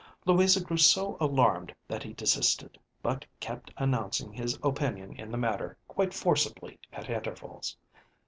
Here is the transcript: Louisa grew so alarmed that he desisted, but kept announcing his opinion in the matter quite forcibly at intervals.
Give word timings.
Louisa 0.25 0.59
grew 0.63 0.77
so 0.77 1.15
alarmed 1.19 1.75
that 1.87 2.01
he 2.01 2.11
desisted, 2.13 2.79
but 3.03 3.23
kept 3.39 3.69
announcing 3.77 4.33
his 4.33 4.57
opinion 4.63 5.13
in 5.13 5.29
the 5.31 5.37
matter 5.37 5.77
quite 5.87 6.11
forcibly 6.11 6.79
at 6.91 7.07
intervals. 7.07 7.77